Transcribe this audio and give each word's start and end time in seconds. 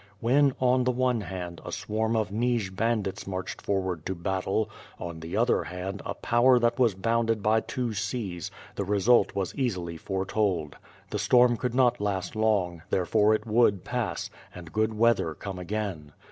When, 0.19 0.55
on 0.59 0.83
the 0.83 0.91
one 0.91 1.21
hand, 1.21 1.61
a 1.63 1.71
swarm 1.71 2.15
of 2.15 2.31
Nij 2.31 2.75
bandits 2.75 3.27
marched 3.27 3.61
forward 3.61 4.03
to 4.07 4.15
battle, 4.15 4.67
on 4.99 5.19
the 5.19 5.37
other 5.37 5.65
hand, 5.65 6.01
a 6.03 6.15
power 6.15 6.57
that 6.57 6.79
was 6.79 6.95
bounded 6.95 7.43
by 7.43 7.59
two 7.59 7.93
seas, 7.93 8.49
the 8.73 8.83
result 8.83 9.35
was 9.35 9.53
easily 9.53 9.97
foretold. 9.97 10.75
The 11.11 11.19
storm 11.19 11.55
could 11.55 11.75
not 11.75 12.01
last 12.01 12.35
long, 12.35 12.81
therefore 12.89 13.35
it 13.35 13.45
would 13.45 13.83
pass— 13.83 14.31
^aud 14.55 14.71
good 14.71 14.95
weather 14.97 15.35
come 15.35 15.59
again. 15.59 16.13